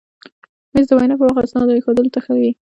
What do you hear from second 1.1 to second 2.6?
پر وخت اسنادو ایښودلو ته ښه وي.